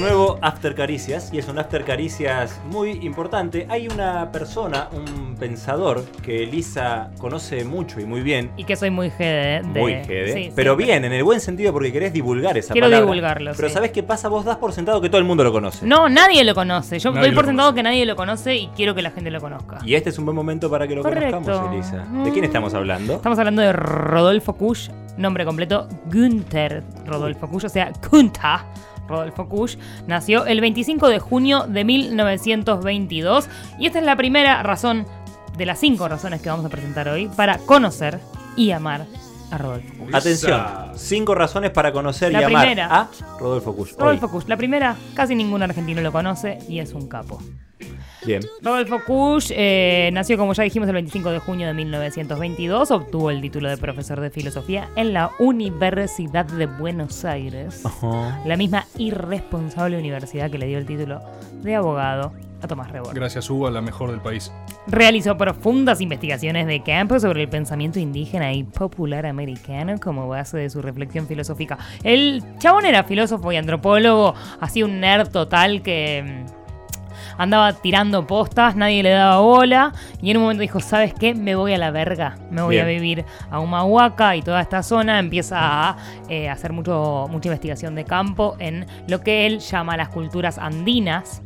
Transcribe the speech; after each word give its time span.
un 0.00 0.06
nuevo 0.06 0.38
After 0.40 0.74
Caricias 0.74 1.30
y 1.30 1.38
es 1.38 1.48
un 1.48 1.58
After 1.58 1.84
Caricias 1.84 2.58
muy 2.70 2.92
importante. 3.04 3.66
Hay 3.68 3.86
una 3.86 4.32
persona, 4.32 4.88
un 4.92 5.36
pensador 5.36 6.02
que 6.22 6.42
Elisa 6.44 7.10
conoce 7.18 7.64
mucho 7.66 8.00
y 8.00 8.06
muy 8.06 8.22
bien. 8.22 8.50
Y 8.56 8.64
que 8.64 8.76
soy 8.76 8.88
muy 8.88 9.10
GD. 9.10 9.18
De... 9.20 9.62
Muy 9.80 9.92
GD. 9.96 10.32
Sí, 10.32 10.52
pero 10.56 10.74
bien, 10.74 11.04
en 11.04 11.12
el 11.12 11.22
buen 11.22 11.38
sentido 11.40 11.70
porque 11.74 11.92
querés 11.92 12.14
divulgar 12.14 12.56
esa 12.56 12.72
Quiero 12.72 12.86
palabra. 12.86 13.04
divulgarlo, 13.04 13.52
Pero 13.54 13.68
sí. 13.68 13.74
¿sabés 13.74 13.90
qué 13.90 14.02
pasa? 14.02 14.28
Vos 14.28 14.46
das 14.46 14.56
por 14.56 14.72
sentado 14.72 15.02
que 15.02 15.10
todo 15.10 15.18
el 15.18 15.26
mundo 15.26 15.44
lo 15.44 15.52
conoce. 15.52 15.84
No, 15.86 16.08
nadie 16.08 16.44
lo 16.44 16.54
conoce. 16.54 16.98
Yo 16.98 17.10
Nadie 17.12 17.26
doy 17.28 17.34
por 17.36 17.44
sentado 17.44 17.68
conoce. 17.68 17.76
que 17.76 17.82
nadie 17.82 18.06
lo 18.06 18.16
conoce 18.16 18.56
y 18.56 18.68
quiero 18.68 18.94
que 18.94 19.02
la 19.02 19.10
gente 19.10 19.30
lo 19.30 19.40
conozca. 19.42 19.80
Y 19.84 19.94
este 19.96 20.08
es 20.08 20.18
un 20.18 20.24
buen 20.24 20.34
momento 20.36 20.70
para 20.70 20.88
que 20.88 20.94
lo 20.94 21.02
Correcto. 21.02 21.42
conozcamos, 21.42 21.74
Elisa. 21.74 22.06
¿De 22.24 22.30
quién 22.32 22.44
estamos 22.46 22.72
hablando? 22.72 23.16
Estamos 23.16 23.38
hablando 23.38 23.60
de 23.60 23.74
Rodolfo 23.74 24.54
Kusch, 24.54 24.88
nombre 25.18 25.44
completo 25.44 25.88
Günther 26.06 26.82
Rodolfo 27.04 27.48
Kusch, 27.48 27.64
o 27.64 27.68
sea, 27.68 27.92
Kunta 28.08 28.64
Rodolfo 29.10 29.48
Kusch. 29.48 29.76
Nació 30.06 30.46
el 30.46 30.60
25 30.60 31.08
de 31.08 31.18
junio 31.18 31.66
de 31.68 31.84
1922 31.84 33.48
y 33.78 33.86
esta 33.86 33.98
es 33.98 34.04
la 34.04 34.16
primera 34.16 34.62
razón 34.62 35.06
de 35.58 35.66
las 35.66 35.78
cinco 35.78 36.08
razones 36.08 36.40
que 36.40 36.48
vamos 36.48 36.64
a 36.64 36.70
presentar 36.70 37.08
hoy 37.08 37.28
para 37.36 37.58
conocer 37.58 38.20
y 38.56 38.70
amar 38.70 39.06
a 39.50 39.58
Rodolfo 39.58 39.94
Kusch. 39.98 40.14
Atención, 40.14 40.62
cinco 40.96 41.34
razones 41.34 41.70
para 41.70 41.92
conocer 41.92 42.32
La 42.32 42.42
y 42.42 42.44
amar 42.44 42.66
primera. 42.66 42.86
a 43.00 43.10
Rodolfo 43.38 43.74
Kusch. 43.74 43.92
Rodolfo 43.98 44.30
Kusch, 44.30 44.48
la 44.48 44.56
primera, 44.56 44.96
casi 45.14 45.34
ningún 45.34 45.62
argentino 45.62 46.00
lo 46.00 46.12
conoce 46.12 46.58
y 46.68 46.78
es 46.78 46.92
un 46.92 47.08
capo. 47.08 47.40
Bien. 48.26 48.42
Rodolfo 48.62 49.00
Kusch 49.06 49.50
eh, 49.50 50.10
nació, 50.12 50.36
como 50.36 50.52
ya 50.52 50.62
dijimos, 50.62 50.88
el 50.88 50.94
25 50.94 51.30
de 51.30 51.38
junio 51.38 51.66
de 51.66 51.74
1922. 51.74 52.90
Obtuvo 52.90 53.30
el 53.30 53.40
título 53.40 53.70
de 53.70 53.78
profesor 53.78 54.20
de 54.20 54.30
filosofía 54.30 54.90
en 54.96 55.14
la 55.14 55.30
Universidad 55.38 56.44
de 56.44 56.66
Buenos 56.66 57.24
Aires. 57.24 57.84
Ajá. 57.84 58.42
La 58.44 58.56
misma 58.56 58.84
irresponsable 58.98 59.98
universidad 59.98 60.50
que 60.50 60.58
le 60.58 60.66
dio 60.66 60.76
el 60.76 60.84
título 60.86 61.22
de 61.62 61.74
abogado 61.74 62.32
a 62.62 62.68
Tomás 62.68 62.90
Rebord. 62.90 63.14
Gracias, 63.14 63.48
Hugo, 63.50 63.70
la 63.70 63.80
mejor 63.80 64.10
del 64.10 64.20
país. 64.20 64.52
Realizó 64.86 65.36
profundas 65.36 66.00
investigaciones 66.00 66.66
de 66.66 66.82
campo 66.82 67.18
sobre 67.20 67.42
el 67.42 67.48
pensamiento 67.48 67.98
indígena 67.98 68.52
y 68.52 68.64
popular 68.64 69.26
americano 69.26 69.96
como 70.00 70.28
base 70.28 70.58
de 70.58 70.70
su 70.70 70.82
reflexión 70.82 71.26
filosófica. 71.26 71.78
El 72.02 72.42
chabón 72.58 72.86
era 72.86 73.04
filósofo 73.04 73.52
y 73.52 73.56
antropólogo, 73.56 74.34
así 74.60 74.82
un 74.82 75.00
nerd 75.00 75.28
total 75.28 75.82
que 75.82 76.44
mm, 76.46 76.60
andaba 77.40 77.72
tirando 77.72 78.26
postas, 78.26 78.76
nadie 78.76 79.02
le 79.02 79.10
daba 79.10 79.40
bola 79.40 79.92
y 80.20 80.30
en 80.30 80.36
un 80.36 80.42
momento 80.44 80.60
dijo, 80.60 80.80
¿sabes 80.80 81.14
qué? 81.14 81.34
Me 81.34 81.54
voy 81.54 81.72
a 81.72 81.78
la 81.78 81.90
verga, 81.90 82.36
me 82.50 82.62
voy 82.62 82.78
a 82.78 82.84
vivir 82.84 83.24
a 83.50 83.60
Humahuaca 83.60 84.36
y 84.36 84.42
toda 84.42 84.60
esta 84.60 84.82
zona, 84.82 85.18
empieza 85.18 85.56
a 85.58 85.96
eh, 86.28 86.48
hacer 86.48 86.72
mucho, 86.72 87.26
mucha 87.30 87.48
investigación 87.48 87.94
de 87.94 88.04
campo 88.04 88.56
en 88.58 88.86
lo 89.08 89.20
que 89.20 89.46
él 89.46 89.60
llama 89.60 89.96
las 89.96 90.10
culturas 90.10 90.58
andinas. 90.58 91.42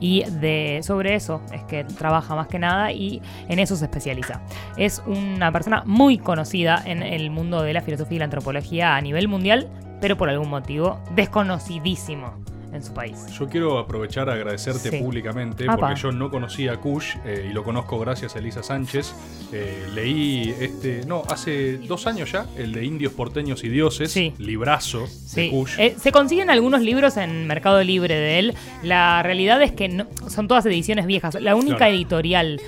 Y 0.00 0.24
de, 0.24 0.80
sobre 0.82 1.14
eso 1.14 1.40
es 1.52 1.62
que 1.64 1.84
trabaja 1.84 2.34
más 2.34 2.48
que 2.48 2.58
nada 2.58 2.92
y 2.92 3.20
en 3.48 3.58
eso 3.58 3.76
se 3.76 3.84
especializa. 3.84 4.42
Es 4.76 5.02
una 5.06 5.52
persona 5.52 5.82
muy 5.86 6.18
conocida 6.18 6.82
en 6.84 7.02
el 7.02 7.30
mundo 7.30 7.62
de 7.62 7.72
la 7.72 7.82
filosofía 7.82 8.16
y 8.16 8.18
la 8.18 8.24
antropología 8.26 8.96
a 8.96 9.00
nivel 9.00 9.28
mundial, 9.28 9.68
pero 10.00 10.16
por 10.16 10.28
algún 10.28 10.50
motivo 10.50 11.00
desconocidísimo 11.14 12.51
en 12.72 12.82
su 12.82 12.92
país. 12.94 13.26
Yo 13.38 13.48
quiero 13.48 13.78
aprovechar 13.78 14.30
a 14.30 14.34
agradecerte 14.34 14.90
Sí. 14.90 14.98
públicamente 14.98 15.64
Apa. 15.64 15.76
porque 15.88 16.00
yo 16.00 16.12
no 16.12 16.30
conocía 16.30 16.72
a 16.72 16.76
Kush 16.80 17.16
eh, 17.24 17.48
y 17.50 17.52
lo 17.52 17.62
conozco 17.64 17.98
gracias 17.98 18.34
a 18.34 18.38
Elisa 18.38 18.62
Sánchez. 18.62 19.14
Eh, 19.52 19.86
leí 19.94 20.54
este, 20.60 21.04
no, 21.06 21.22
hace 21.28 21.76
dos 21.78 22.06
años 22.06 22.32
ya, 22.32 22.46
el 22.56 22.72
de 22.72 22.84
Indios, 22.84 23.12
Porteños 23.12 23.62
y 23.64 23.68
Dioses, 23.68 24.10
Sí. 24.10 24.32
librazo 24.38 25.06
de 25.34 25.50
Kush. 25.50 25.74
eh, 25.78 25.94
se 25.98 26.12
consiguen 26.12 26.48
algunos 26.50 26.80
libros 26.80 27.16
en 27.16 27.46
Mercado 27.46 27.82
Libre 27.82 28.14
de 28.14 28.38
él. 28.38 28.54
La 28.82 29.22
realidad 29.22 29.60
es 29.62 29.72
que 29.72 29.88
no- 29.88 30.06
son 30.28 30.48
todas 30.48 30.64
ediciones 30.66 31.06
viejas. 31.06 31.34
La 31.40 31.54
única 31.54 31.76
Claro. 31.76 31.92
editorial 31.94 32.60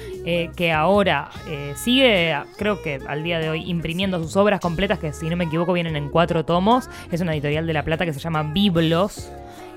que 0.56 0.72
ahora 0.72 1.30
sigue, 1.76 2.34
creo 2.56 2.80
que 2.82 2.98
al 3.06 3.22
día 3.22 3.38
de 3.38 3.50
hoy, 3.50 3.62
imprimiendo 3.70 4.22
sus 4.22 4.36
obras 4.36 4.58
completas, 4.60 4.98
que 4.98 5.12
si 5.12 5.28
no 5.28 5.36
me 5.36 5.44
equivoco 5.44 5.72
vienen 5.74 5.96
en 5.96 6.08
cuatro 6.08 6.44
tomos, 6.44 6.88
es 7.12 7.20
una 7.20 7.32
editorial 7.34 7.66
de 7.66 7.72
La 7.74 7.82
Plata 7.84 8.04
que 8.06 8.12
se 8.12 8.20
llama 8.20 8.42
Biblos. 8.42 9.28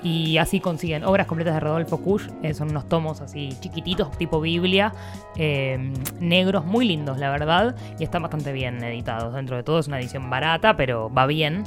Y 0.02 0.38
así 0.38 0.60
consiguen 0.60 1.04
obras 1.04 1.26
completas 1.26 1.54
de 1.54 1.60
Rodolfo 1.60 1.98
Kusch. 1.98 2.30
eh, 2.42 2.54
son 2.54 2.70
unos 2.70 2.88
tomos 2.88 3.20
así 3.20 3.50
chiquititos, 3.60 4.16
tipo 4.16 4.40
Biblia, 4.40 4.92
eh, 5.36 5.92
negros, 6.20 6.64
muy 6.64 6.86
lindos, 6.86 7.18
la 7.18 7.30
verdad. 7.30 7.74
Y 7.98 8.04
están 8.04 8.22
bastante 8.22 8.52
bien 8.52 8.82
editados. 8.82 9.34
Dentro 9.34 9.56
de 9.56 9.62
todo 9.62 9.78
es 9.80 9.88
una 9.88 9.98
edición 9.98 10.30
barata, 10.30 10.76
pero 10.76 11.10
va 11.12 11.26
bien. 11.26 11.64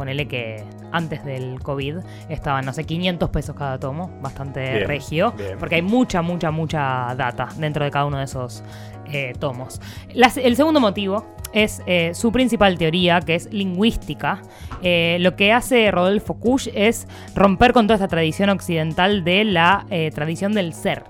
Ponele 0.00 0.26
que 0.26 0.64
antes 0.92 1.22
del 1.26 1.60
COVID 1.62 1.96
estaban, 2.30 2.64
no 2.64 2.72
sé, 2.72 2.84
500 2.84 3.28
pesos 3.28 3.54
cada 3.54 3.78
tomo, 3.78 4.10
bastante 4.22 4.60
Bien, 4.76 4.88
regio, 4.88 5.32
bien. 5.32 5.58
porque 5.58 5.74
hay 5.74 5.82
mucha, 5.82 6.22
mucha, 6.22 6.50
mucha 6.50 7.14
data 7.18 7.48
dentro 7.58 7.84
de 7.84 7.90
cada 7.90 8.06
uno 8.06 8.16
de 8.16 8.24
esos 8.24 8.64
eh, 9.12 9.34
tomos. 9.38 9.78
Las- 10.14 10.38
el 10.38 10.56
segundo 10.56 10.80
motivo 10.80 11.26
es 11.52 11.82
eh, 11.84 12.12
su 12.14 12.32
principal 12.32 12.78
teoría, 12.78 13.20
que 13.20 13.34
es 13.34 13.52
lingüística. 13.52 14.40
Eh, 14.80 15.18
lo 15.20 15.36
que 15.36 15.52
hace 15.52 15.90
Rodolfo 15.90 16.38
Kusch 16.40 16.68
es 16.72 17.06
romper 17.34 17.74
con 17.74 17.86
toda 17.86 17.96
esta 17.96 18.08
tradición 18.08 18.48
occidental 18.48 19.22
de 19.22 19.44
la 19.44 19.84
tradición 20.14 20.54
del 20.54 20.72
ser. 20.72 21.04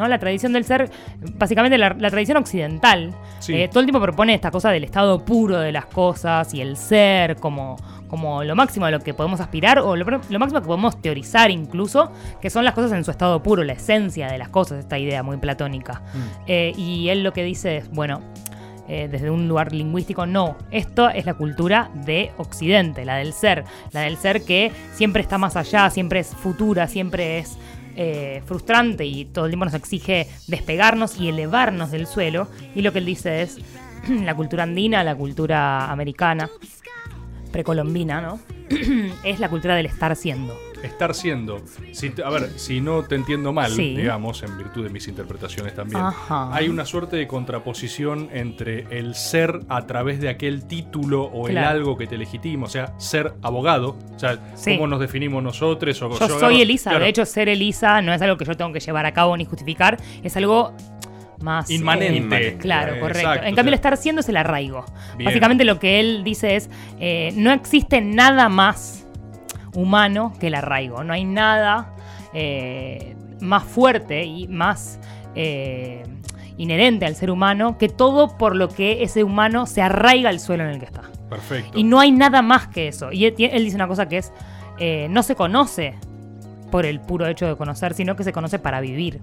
¿No? 0.00 0.08
La 0.08 0.18
tradición 0.18 0.52
del 0.52 0.64
ser, 0.64 0.90
básicamente 1.38 1.78
la, 1.78 1.94
la 1.98 2.10
tradición 2.10 2.36
occidental, 2.38 3.14
Sí. 3.38 3.54
eh, 3.54 3.68
todo 3.68 3.80
el 3.80 3.86
tiempo 3.86 4.00
propone 4.02 4.34
esta 4.34 4.50
cosa 4.50 4.70
del 4.70 4.84
estado 4.84 5.24
puro 5.24 5.58
de 5.60 5.72
las 5.72 5.86
cosas 5.86 6.52
y 6.52 6.60
el 6.60 6.76
ser 6.76 7.36
como, 7.36 7.76
como 8.08 8.42
lo 8.44 8.54
máximo 8.56 8.86
a 8.86 8.90
lo 8.90 9.00
que 9.00 9.14
podemos 9.14 9.40
aspirar 9.40 9.78
o 9.78 9.96
lo, 9.96 10.04
lo 10.04 10.38
máximo 10.38 10.60
que 10.60 10.66
podemos 10.66 11.00
teorizar 11.00 11.50
incluso, 11.50 12.10
que 12.40 12.50
son 12.50 12.64
las 12.64 12.74
cosas 12.74 12.92
en 12.92 13.04
su 13.04 13.10
estado 13.10 13.42
puro, 13.42 13.62
la 13.64 13.72
esencia 13.74 14.26
de 14.28 14.36
las 14.38 14.48
cosas, 14.50 14.78
esta 14.80 14.98
idea 14.98 15.22
muy 15.22 15.36
platónica. 15.38 16.02
Eh, 16.46 16.72
y 16.76 17.08
él 17.08 17.22
lo 17.22 17.32
que 17.32 17.44
dice 17.44 17.78
es, 17.78 17.90
bueno, 17.90 18.20
eh, 18.88 19.08
desde 19.10 19.30
un 19.30 19.46
lugar 19.48 19.72
lingüístico, 19.72 20.26
no, 20.26 20.56
esto 20.72 21.08
es 21.10 21.24
la 21.24 21.34
cultura 21.34 21.90
de 21.94 22.32
Occidente, 22.38 23.04
la 23.04 23.16
del 23.16 23.32
ser, 23.32 23.64
la 23.92 24.00
del 24.00 24.16
ser 24.16 24.42
que 24.44 24.72
siempre 24.92 25.22
está 25.22 25.38
más 25.38 25.56
allá, 25.56 25.88
siempre 25.90 26.20
es 26.20 26.34
futura, 26.34 26.88
siempre 26.88 27.38
es 27.38 27.56
eh, 28.02 28.42
frustrante 28.46 29.04
y 29.04 29.26
todo 29.26 29.44
el 29.44 29.50
tiempo 29.50 29.66
nos 29.66 29.74
exige 29.74 30.26
despegarnos 30.48 31.20
y 31.20 31.28
elevarnos 31.28 31.90
del 31.90 32.06
suelo. 32.06 32.48
Y 32.74 32.80
lo 32.80 32.94
que 32.94 33.00
él 33.00 33.04
dice 33.04 33.42
es 33.42 33.58
la 34.08 34.34
cultura 34.34 34.62
andina, 34.62 35.04
la 35.04 35.14
cultura 35.14 35.92
americana, 35.92 36.48
precolombina, 37.52 38.22
¿no? 38.22 38.40
es 39.22 39.38
la 39.38 39.50
cultura 39.50 39.74
del 39.74 39.84
estar 39.84 40.16
siendo. 40.16 40.56
Estar 40.82 41.14
siendo, 41.14 41.60
si 41.92 42.12
a 42.24 42.30
ver, 42.30 42.50
si 42.56 42.80
no 42.80 43.02
te 43.04 43.14
entiendo 43.14 43.52
mal, 43.52 43.70
Sí. 43.70 43.94
digamos, 43.96 44.42
en 44.42 44.56
virtud 44.56 44.84
de 44.84 44.90
mis 44.90 45.06
interpretaciones 45.08 45.74
también, 45.74 46.00
Ajá. 46.02 46.48
hay 46.54 46.68
una 46.68 46.84
suerte 46.86 47.16
de 47.16 47.26
contraposición 47.26 48.28
entre 48.32 48.86
el 48.90 49.14
ser 49.14 49.60
a 49.68 49.86
través 49.86 50.20
de 50.20 50.28
aquel 50.28 50.66
título 50.66 51.24
o 51.24 51.48
el 51.48 51.58
algo 51.58 51.96
que 51.96 52.06
te 52.06 52.16
legitima, 52.16 52.66
o 52.66 52.68
sea, 52.70 52.94
ser 52.98 53.34
abogado, 53.42 53.96
o 54.14 54.18
sea, 54.18 54.38
Sí. 54.54 54.76
cómo 54.76 54.86
nos 54.86 55.00
definimos 55.00 55.42
nosotros. 55.42 56.00
O 56.02 56.18
Yo 56.18 56.38
soy 56.38 56.62
Elisa, 56.62 56.90
claro, 56.90 57.04
de 57.04 57.10
hecho 57.10 57.24
ser 57.26 57.48
Elisa 57.48 58.00
no 58.02 58.12
es 58.14 58.22
algo 58.22 58.36
que 58.36 58.44
yo 58.44 58.56
tengo 58.56 58.72
que 58.72 58.80
llevar 58.80 59.04
a 59.06 59.12
cabo 59.12 59.36
ni 59.36 59.44
justificar, 59.44 59.98
es 60.22 60.36
algo 60.36 60.72
más... 61.42 61.70
Inmanente. 61.70 62.14
eh, 62.14 62.16
Inmanente. 62.18 62.58
claro, 62.58 62.94
Eh, 62.96 63.00
correcto. 63.00 63.20
exacto, 63.20 63.46
en 63.46 63.52
o 63.54 63.56
cambio 63.56 63.70
el 63.70 63.74
estar 63.74 63.96
siendo 63.96 64.20
es 64.20 64.28
el 64.28 64.36
arraigo. 64.36 64.84
Bien. 65.16 65.26
Básicamente 65.26 65.64
lo 65.64 65.78
que 65.78 65.98
él 66.00 66.22
dice 66.24 66.56
es, 66.56 66.68
eh, 66.98 67.32
no 67.36 67.50
existe 67.52 68.00
nada 68.02 68.48
más 68.48 68.99
humano 69.74 70.32
que 70.40 70.48
el 70.48 70.54
arraigo, 70.54 71.04
no 71.04 71.12
hay 71.12 71.24
nada 71.24 71.94
eh, 72.34 73.16
más 73.40 73.64
fuerte 73.64 74.24
y 74.24 74.48
más... 74.48 74.98
eh, 75.34 76.02
inherente 76.60 77.06
al 77.06 77.14
ser 77.14 77.30
humano 77.30 77.78
que 77.78 77.88
todo 77.88 78.36
por 78.36 78.54
lo 78.54 78.68
que 78.68 79.02
ese 79.02 79.24
humano 79.24 79.64
se 79.64 79.80
arraiga 79.80 80.28
al 80.28 80.40
suelo 80.40 80.64
en 80.64 80.70
el 80.70 80.78
que 80.78 80.84
está. 80.84 81.02
Perfecto. 81.30 81.78
Y 81.78 81.84
no 81.84 81.98
hay 82.00 82.12
nada 82.12 82.42
más 82.42 82.68
que 82.68 82.88
eso. 82.88 83.12
Y 83.12 83.24
él, 83.24 83.34
dice 83.36 83.76
una 83.76 83.88
cosa 83.88 84.08
que 84.08 84.18
es, 84.18 84.30
eh, 84.78 85.06
no 85.08 85.22
se 85.22 85.34
conoce 85.34 85.94
por 86.70 86.84
el 86.84 87.00
puro 87.00 87.26
hecho 87.26 87.46
de 87.46 87.56
conocer, 87.56 87.94
sino 87.94 88.14
que 88.14 88.24
se 88.24 88.34
conoce 88.34 88.58
para 88.58 88.80
vivir. 88.82 89.22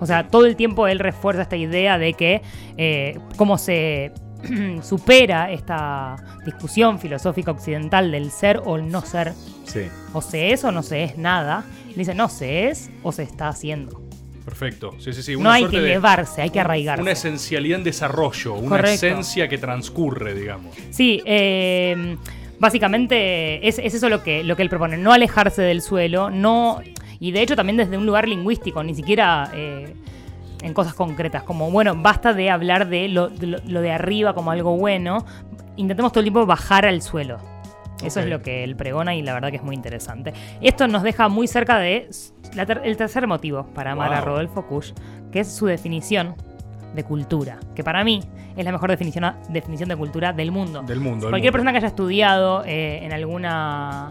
O 0.00 0.06
sea, 0.06 0.28
todo 0.28 0.44
el 0.44 0.54
tiempo 0.54 0.86
él 0.86 0.98
refuerza 0.98 1.42
esta 1.42 1.56
idea 1.56 1.96
de 1.96 2.12
que 2.12 2.42
eh, 2.76 3.18
cómo 3.36 3.56
se 3.56 4.12
supera 4.82 5.50
esta 5.50 6.16
discusión 6.44 6.98
filosófica 6.98 7.52
occidental 7.52 8.10
del 8.12 8.30
ser 8.30 8.60
o 8.66 8.76
el 8.76 8.90
no 8.90 9.00
ser. 9.00 9.32
Sí. 9.72 9.88
O 10.12 10.20
se 10.20 10.52
es 10.52 10.64
o 10.64 10.72
no 10.72 10.82
se 10.82 11.04
es 11.04 11.16
nada. 11.18 11.64
Dice, 11.96 12.14
no 12.14 12.28
se 12.28 12.68
es 12.68 12.90
o 13.02 13.12
se 13.12 13.22
está 13.22 13.48
haciendo. 13.48 14.00
Perfecto. 14.44 14.92
Sí, 14.98 15.12
sí, 15.12 15.22
sí. 15.22 15.36
No 15.36 15.50
hay 15.50 15.66
que 15.66 15.80
de- 15.80 15.90
elevarse, 15.92 16.42
hay 16.42 16.50
que 16.50 16.60
arraigarse. 16.60 17.02
Una 17.02 17.12
esencialidad 17.12 17.78
en 17.78 17.84
desarrollo, 17.84 18.54
una 18.54 18.68
Correcto. 18.70 19.06
esencia 19.06 19.48
que 19.48 19.58
transcurre, 19.58 20.34
digamos. 20.34 20.74
Sí, 20.90 21.22
eh, 21.26 22.16
básicamente 22.58 23.66
es, 23.68 23.78
es 23.78 23.94
eso 23.94 24.08
lo 24.08 24.22
que, 24.22 24.42
lo 24.44 24.56
que 24.56 24.62
él 24.62 24.68
propone, 24.70 24.96
no 24.96 25.12
alejarse 25.12 25.62
del 25.62 25.82
suelo, 25.82 26.30
no 26.30 26.80
y 27.18 27.32
de 27.32 27.42
hecho 27.42 27.54
también 27.54 27.76
desde 27.76 27.98
un 27.98 28.06
lugar 28.06 28.26
lingüístico, 28.28 28.82
ni 28.82 28.94
siquiera 28.94 29.50
eh, 29.54 29.94
en 30.62 30.72
cosas 30.74 30.94
concretas, 30.94 31.42
como 31.42 31.70
bueno, 31.70 31.94
basta 31.96 32.32
de 32.32 32.48
hablar 32.50 32.88
de 32.88 33.08
lo, 33.08 33.28
de 33.28 33.46
lo 33.66 33.80
de 33.82 33.92
arriba 33.92 34.34
como 34.34 34.50
algo 34.50 34.76
bueno, 34.76 35.24
intentemos 35.76 36.12
todo 36.12 36.20
el 36.20 36.24
tiempo 36.24 36.46
bajar 36.46 36.86
al 36.86 37.02
suelo. 37.02 37.38
Eso 38.04 38.20
es 38.20 38.26
lo 38.26 38.42
que 38.42 38.64
él 38.64 38.76
pregona 38.76 39.14
y 39.14 39.22
la 39.22 39.32
verdad 39.34 39.50
que 39.50 39.56
es 39.56 39.62
muy 39.62 39.74
interesante. 39.74 40.32
Esto 40.60 40.86
nos 40.88 41.02
deja 41.02 41.28
muy 41.28 41.46
cerca 41.46 41.78
de 41.78 42.08
la 42.54 42.66
ter- 42.66 42.82
el 42.84 42.96
tercer 42.96 43.26
motivo 43.26 43.66
para 43.74 43.92
amar 43.92 44.12
a. 44.12 44.20
Rodolfo 44.20 44.66
Kusch, 44.66 44.92
que 45.32 45.40
es 45.40 45.52
su 45.52 45.66
definición 45.66 46.34
de 46.94 47.04
cultura, 47.04 47.58
que 47.74 47.84
para 47.84 48.02
mí 48.02 48.20
es 48.56 48.64
la 48.64 48.72
mejor 48.72 48.90
definición, 48.90 49.32
definición 49.48 49.88
de 49.88 49.96
cultura 49.96 50.32
del 50.32 50.50
mundo. 50.50 50.82
Del 50.82 50.98
mundo. 51.00 51.26
del 51.26 51.30
Cualquier 51.30 51.52
mundo. 51.52 51.52
persona 51.52 51.70
que 51.72 51.78
haya 51.78 51.86
estudiado 51.86 52.64
eh, 52.66 53.04
en 53.04 53.12
alguna 53.12 54.10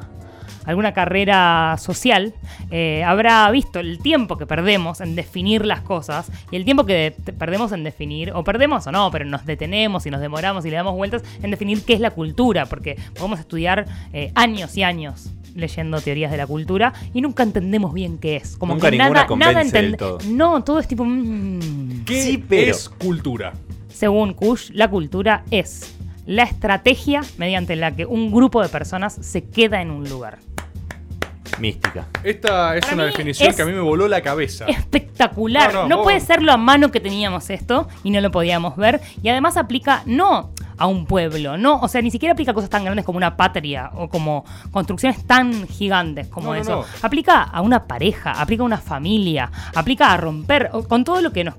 alguna 0.70 0.94
carrera 0.94 1.76
social 1.80 2.34
eh, 2.72 3.04
habrá 3.04 3.50
visto 3.52 3.80
el 3.80 4.00
tiempo 4.00 4.38
que 4.38 4.46
perdemos 4.46 5.02
en 5.02 5.16
definir 5.16 5.66
las 5.66 5.82
cosas 5.82 6.32
y 6.52 6.56
el 6.56 6.64
tiempo 6.66 6.86
que 6.86 7.16
perdemos 7.38 7.72
en 7.72 7.84
definir, 7.84 8.32
o 8.34 8.44
perdemos 8.44 8.86
o 8.88 8.92
no, 8.92 9.10
pero 9.12 9.26
nos 9.26 9.46
detenemos 9.46 10.06
y 10.06 10.12
nos 10.12 10.22
demoramos 10.22 10.66
y 10.66 10.70
le 10.70 10.76
damos 10.76 10.96
vueltas 10.96 11.24
en 11.42 11.52
definir 11.52 11.84
qué 11.84 11.94
es 11.94 12.00
la 12.00 12.12
cultura, 12.12 12.66
porque 12.68 12.98
podemos 13.16 13.40
estudiar 13.40 13.86
eh, 14.14 14.32
años 14.36 14.78
y 14.78 14.84
años 14.84 15.32
leyendo 15.56 16.00
teorías 16.00 16.30
de 16.32 16.38
la 16.38 16.46
cultura 16.48 16.94
y 17.14 17.22
nunca 17.22 17.42
entendemos 17.44 17.94
bien 17.94 18.20
qué 18.20 18.36
es. 18.38 18.56
Como 18.56 18.76
Nunca 18.76 18.92
que 18.92 18.98
ninguna 18.98 19.24
nada, 19.24 19.36
nada 19.36 19.64
del 19.64 19.94
entend- 19.96 19.98
todo. 19.98 20.18
No, 20.30 20.64
todo 20.64 20.80
es 20.80 20.88
tipo... 20.88 21.04
mm. 21.04 22.06
¿Qué 22.06 22.22
Sí, 22.24 22.38
pero- 22.48 22.72
es 22.72 22.88
cultura? 22.90 23.54
Según 23.92 24.34
Kush, 24.34 24.70
la 24.74 24.88
cultura 24.88 25.44
es 25.52 25.96
la 26.26 26.44
estrategia 26.44 27.22
mediante 27.40 27.76
la 27.76 27.96
que 27.96 28.06
un 28.06 28.32
grupo 28.32 28.62
de 28.62 28.70
personas 28.70 29.18
se 29.20 29.44
queda 29.46 29.82
en 29.82 29.90
un 29.90 30.08
lugar. 30.08 30.38
Mística. 31.60 32.08
Esta 32.24 32.76
es 32.76 32.82
Para 32.82 32.94
una 32.96 33.04
mí 33.06 33.10
definición 33.12 33.50
es- 33.50 33.56
que 33.56 33.62
a 33.62 33.66
mí 33.66 33.72
me 33.72 33.82
voló 33.82 34.08
la 34.08 34.22
cabeza. 34.22 34.66
Espectacular. 34.66 35.74
No, 35.74 35.82
No, 35.84 35.88
no, 35.90 35.96
vos- 35.98 36.04
puede 36.06 36.20
ser 36.20 36.42
lo 36.44 36.52
a 36.52 36.58
mano 36.58 36.92
que 36.92 37.00
teníamos 37.00 37.50
esto 37.50 37.88
y 38.04 38.12
no 38.12 38.22
lo 38.22 38.32
podíamos 38.32 38.76
ver. 38.78 39.02
Y 39.24 39.30
además 39.30 39.58
aplica 39.58 40.04
no 40.06 40.52
a 40.78 40.86
un 40.88 41.06
pueblo, 41.06 41.58
no, 41.58 41.80
o 41.82 41.88
sea, 41.90 42.02
ni 42.02 42.10
siquiera 42.12 42.32
aplica 42.34 42.52
a 42.52 42.54
cosas 42.54 42.70
tan 42.70 42.86
grandes 42.86 43.04
como 43.06 43.18
una 43.18 43.36
patria 43.36 43.92
o 43.96 44.08
como 44.10 44.46
construcciones 44.72 45.26
tan 45.28 45.68
gigantes 45.68 46.28
como 46.28 46.48
No, 46.48 46.56
no, 46.56 46.62
eso. 46.62 46.72
no. 46.78 46.86
Aplica 47.02 47.44
a 47.44 47.60
una 47.62 47.86
pareja, 47.86 48.32
aplica 48.32 48.64
a 48.64 48.66
una 48.66 48.78
familia, 48.78 49.52
aplica 49.76 50.14
a 50.14 50.18
romper 50.18 50.70
o- 50.72 50.84
con 50.84 51.04
todo 51.04 51.22
lo 51.22 51.32
que 51.34 51.44
nos 51.44 51.56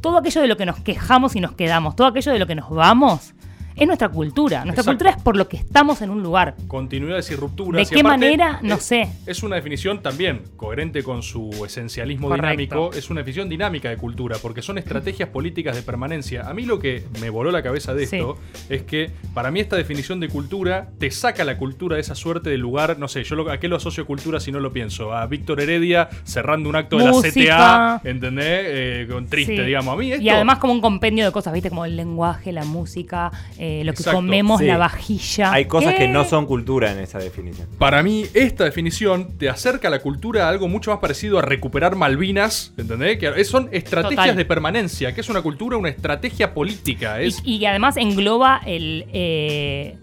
todo 0.00 0.16
aquello 0.18 0.40
de 0.40 0.46
lo 0.46 0.56
que 0.56 0.64
nos 0.64 0.78
quejamos 0.78 1.34
y 1.34 1.40
nos 1.40 1.52
quedamos, 1.52 1.96
todo 1.96 2.06
aquello 2.06 2.30
de 2.32 2.38
lo 2.38 2.46
que 2.46 2.54
nos 2.54 2.70
vamos, 2.70 3.34
es 3.78 3.86
nuestra 3.86 4.08
cultura. 4.08 4.64
Nuestra 4.64 4.82
Exacto. 4.82 4.90
cultura 4.90 5.10
es 5.10 5.22
por 5.22 5.36
lo 5.36 5.48
que 5.48 5.56
estamos 5.58 6.02
en 6.02 6.10
un 6.10 6.22
lugar. 6.22 6.54
Continuidades 6.66 7.30
y 7.30 7.36
rupturas. 7.36 7.88
¿De 7.88 7.94
qué 7.94 8.00
aparte, 8.00 8.18
manera? 8.26 8.58
No 8.62 8.74
es- 8.76 8.82
sé. 8.84 9.08
Es 9.26 9.42
una 9.42 9.56
definición 9.56 10.02
también 10.02 10.42
coherente 10.56 11.02
con 11.02 11.22
su 11.22 11.50
esencialismo 11.64 12.28
Correcto. 12.28 12.48
dinámico. 12.58 12.90
Es 12.96 13.10
una 13.10 13.20
definición 13.20 13.48
dinámica 13.48 13.88
de 13.88 13.96
cultura, 13.96 14.36
porque 14.40 14.62
son 14.62 14.78
estrategias 14.78 15.28
políticas 15.28 15.76
de 15.76 15.82
permanencia. 15.82 16.48
A 16.48 16.54
mí 16.54 16.64
lo 16.64 16.78
que 16.78 17.04
me 17.20 17.30
voló 17.30 17.50
la 17.50 17.62
cabeza 17.62 17.94
de 17.94 18.06
Sí. 18.06 18.16
esto 18.16 18.36
es 18.68 18.82
que 18.82 19.10
para 19.34 19.50
mí 19.50 19.60
esta 19.60 19.76
definición 19.76 20.20
de 20.20 20.28
cultura 20.28 20.88
te 20.98 21.10
saca 21.10 21.44
la 21.44 21.56
cultura 21.56 21.96
de 21.96 22.00
esa 22.02 22.14
suerte 22.14 22.50
de 22.50 22.58
lugar. 22.58 22.98
No 22.98 23.08
sé, 23.08 23.24
yo 23.24 23.36
lo- 23.36 23.50
a 23.50 23.58
qué 23.58 23.68
lo 23.68 23.76
asocio 23.76 24.06
cultura 24.06 24.40
si 24.40 24.52
no 24.52 24.60
lo 24.60 24.72
pienso. 24.72 25.12
A 25.14 25.26
Víctor 25.26 25.60
Heredia 25.60 26.08
cerrando 26.24 26.68
un 26.68 26.76
acto 26.76 26.98
de 26.98 27.04
la. 27.04 27.12
CTA, 27.12 28.00
¿entendés? 28.04 28.46
Eh, 28.66 29.06
con 29.10 29.26
triste, 29.26 29.56
Sí. 29.56 29.62
digamos. 29.62 29.94
A 29.94 29.96
mí 29.96 30.12
esto. 30.12 30.22
Y 30.24 30.28
además 30.30 30.58
como 30.58 30.72
un 30.72 30.80
compendio 30.80 31.24
de 31.24 31.32
cosas, 31.32 31.52
¿viste? 31.52 31.68
Como 31.68 31.84
el 31.84 31.96
lenguaje, 31.96 32.52
la 32.52 32.64
música, 32.64 33.30
eh, 33.58 33.67
lo 33.84 33.92
que 33.92 33.98
Exacto. 34.00 34.16
comemos, 34.18 34.60
Sí. 34.60 34.66
la 34.66 34.78
vajilla. 34.78 35.52
Hay 35.52 35.64
cosas 35.66 35.92
¿Qué? 35.94 36.00
que 36.00 36.08
no 36.08 36.24
son 36.24 36.46
cultura 36.46 36.92
en 36.92 36.98
esa 36.98 37.18
definición. 37.18 37.68
Para 37.78 38.02
mí, 38.02 38.24
esta 38.34 38.64
definición 38.64 39.36
te 39.38 39.48
acerca 39.48 39.88
a 39.88 39.90
la 39.90 40.00
cultura 40.00 40.46
a 40.46 40.48
algo 40.50 40.68
mucho 40.68 40.90
más 40.90 41.00
parecido 41.00 41.38
a 41.38 41.42
recuperar 41.42 41.96
Malvinas, 41.96 42.72
¿entendés? 42.76 43.18
Que 43.18 43.44
son 43.44 43.68
estrategias 43.72 44.26
Total. 44.26 44.36
de 44.36 44.44
permanencia, 44.44 45.14
que 45.14 45.20
es 45.20 45.28
una 45.28 45.42
cultura, 45.42 45.76
una 45.76 45.88
estrategia 45.88 46.52
política. 46.54 47.20
Es, 47.20 47.40
Y, 47.44 47.56
y 47.56 47.66
además 47.66 47.96
engloba 47.96 48.60
el... 48.66 49.06
eh, 49.12 49.96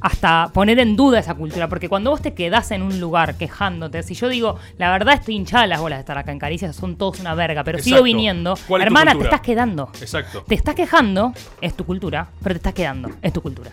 hasta 0.00 0.50
poner 0.52 0.78
en 0.78 0.96
duda 0.96 1.18
esa 1.18 1.34
cultura, 1.34 1.68
porque 1.68 1.88
cuando 1.88 2.10
vos 2.10 2.22
te 2.22 2.34
quedás 2.34 2.70
en 2.70 2.82
un 2.82 3.00
lugar 3.00 3.36
quejándote, 3.36 4.02
si 4.02 4.14
yo 4.14 4.28
digo, 4.28 4.56
la 4.76 4.90
verdad 4.90 5.14
estoy 5.14 5.36
hinchada 5.36 5.66
las 5.66 5.80
bolas 5.80 5.98
de 5.98 6.00
estar 6.00 6.18
acá 6.18 6.32
en 6.32 6.38
Caricias, 6.38 6.76
son 6.76 6.96
todos 6.96 7.20
una 7.20 7.34
verga, 7.34 7.64
pero 7.64 7.78
sigo 7.78 7.96
Exacto. 7.96 8.04
viniendo, 8.04 8.54
¿Cuál 8.66 8.82
es 8.82 8.86
tu 8.86 8.88
hermana, 8.88 9.18
te 9.18 9.24
estás 9.24 9.40
quedando. 9.40 9.90
Exacto. 10.00 10.44
Te 10.46 10.54
estás 10.54 10.74
quejando, 10.74 11.32
es 11.60 11.74
tu 11.76 11.84
cultura, 11.84 12.28
pero 12.42 12.54
te 12.54 12.58
estás 12.58 12.74
quedando, 12.74 13.10
es 13.22 13.32
tu 13.32 13.40
cultura. 13.42 13.72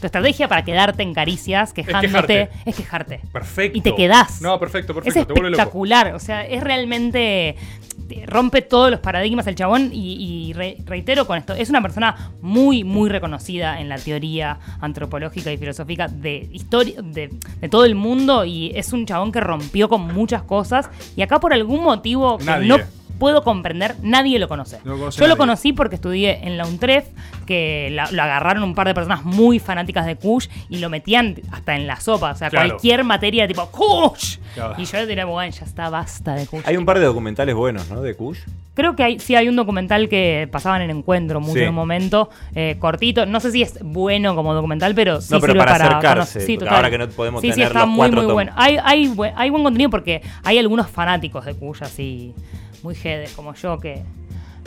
Tu 0.00 0.06
estrategia 0.06 0.46
para 0.48 0.64
quedarte 0.64 1.02
en 1.02 1.12
caricias, 1.12 1.72
quejándote, 1.72 2.48
quejarte. 2.48 2.70
es 2.70 2.76
quejarte. 2.76 3.20
Perfecto. 3.32 3.76
Y 3.76 3.80
te 3.80 3.94
quedás. 3.94 4.40
No, 4.40 4.58
perfecto, 4.58 4.92
Es 4.92 5.04
perfecto. 5.04 5.34
te 5.34 5.40
loco. 5.40 5.48
espectacular, 5.48 6.14
o 6.14 6.20
sea, 6.20 6.46
es 6.46 6.62
realmente 6.62 7.56
te 7.98 7.99
rompe 8.26 8.62
todos 8.62 8.90
los 8.90 9.00
paradigmas 9.00 9.46
el 9.46 9.54
chabón 9.54 9.90
y, 9.92 10.48
y 10.48 10.52
re- 10.52 10.76
reitero 10.84 11.26
con 11.26 11.38
esto, 11.38 11.54
es 11.54 11.70
una 11.70 11.80
persona 11.82 12.32
muy, 12.40 12.84
muy 12.84 13.08
reconocida 13.08 13.80
en 13.80 13.88
la 13.88 13.96
teoría 13.98 14.58
antropológica 14.80 15.52
y 15.52 15.56
filosófica 15.56 16.08
de 16.08 16.48
historia 16.52 17.00
de, 17.02 17.30
de 17.60 17.68
todo 17.68 17.84
el 17.84 17.94
mundo 17.94 18.44
y 18.44 18.72
es 18.74 18.92
un 18.92 19.06
chabón 19.06 19.32
que 19.32 19.40
rompió 19.40 19.88
con 19.88 20.02
muchas 20.12 20.42
cosas 20.42 20.90
y 21.16 21.22
acá 21.22 21.40
por 21.40 21.52
algún 21.52 21.82
motivo 21.82 22.38
que 22.38 22.44
Nadie. 22.44 22.68
no 22.68 22.78
puedo 23.20 23.44
comprender, 23.44 23.94
nadie 24.02 24.40
lo 24.40 24.48
conoce. 24.48 24.78
No 24.84 24.94
lo 24.94 24.98
conoce 24.98 25.20
Yo 25.20 25.28
lo 25.28 25.36
conocí 25.36 25.72
porque 25.72 25.94
estudié 25.94 26.40
en 26.48 26.56
la 26.56 26.66
UNTREF, 26.66 27.04
que 27.46 27.88
la- 27.92 28.10
lo 28.10 28.22
agarraron 28.22 28.64
un 28.64 28.74
par 28.74 28.88
de 28.88 28.94
personas 28.94 29.24
muy 29.24 29.60
fanáticas 29.60 30.06
de 30.06 30.16
Kush 30.16 30.48
y 30.68 30.78
lo 30.78 30.88
metían 30.90 31.36
hasta 31.52 31.76
en 31.76 31.86
la 31.86 32.00
sopa, 32.00 32.32
o 32.32 32.34
sea, 32.34 32.50
Claro. 32.50 32.70
cualquier 32.70 33.04
materia 33.04 33.46
tipo 33.46 33.66
Kush. 33.70 34.38
Claro. 34.54 34.74
Y 34.78 34.84
yo 34.86 35.06
diría, 35.06 35.24
bueno, 35.26 35.52
ya 35.56 35.64
está, 35.64 35.88
basta 35.90 36.34
de 36.34 36.46
Kush. 36.48 36.62
Hay 36.66 36.76
un 36.76 36.84
par 36.84 36.98
de 36.98 37.04
documentales 37.04 37.54
buenos, 37.54 37.88
¿no? 37.90 38.00
De 38.02 38.14
Kush. 38.16 38.38
Creo 38.74 38.96
que 38.96 39.02
hay, 39.02 39.18
sí 39.18 39.34
hay 39.34 39.48
un 39.48 39.56
documental 39.56 40.08
que 40.08 40.48
pasaban 40.50 40.80
en 40.80 40.90
encuentro 40.90 41.40
mucho 41.40 41.54
Sí. 41.54 41.60
en 41.64 41.68
un 41.68 41.74
momento, 41.74 42.30
eh, 42.54 42.76
cortito. 42.78 43.26
No 43.26 43.38
sé 43.40 43.50
si 43.52 43.60
es 43.62 43.78
bueno 43.82 44.34
como 44.34 44.54
documental, 44.54 44.94
pero 44.94 45.20
sí 45.20 45.34
No, 45.34 45.40
pero 45.40 45.52
sirve 45.52 45.64
para 45.66 45.72
para, 45.78 45.88
acercarse. 45.98 46.40
Sí, 46.40 46.56
total. 46.56 46.76
ahora 46.76 46.90
que 46.90 46.96
no 46.98 47.08
podemos 47.10 47.42
sí, 47.42 47.48
sí, 47.48 47.52
tener 47.54 47.66
está 47.68 47.80
los 47.80 47.88
muy, 47.88 47.96
cuatro 47.98 48.22
muy 48.22 48.32
bueno. 48.32 48.52
Hay, 48.56 48.78
hay 48.78 49.50
buen 49.50 49.62
contenido 49.62 49.90
porque 49.90 50.22
hay 50.44 50.58
algunos 50.58 50.88
fanáticos 50.88 51.44
de 51.44 51.54
Kush 51.54 51.82
así, 51.82 52.32
muy 52.82 52.94
jedes, 52.94 53.32
como 53.32 53.54
yo, 53.54 53.78
que 53.78 54.02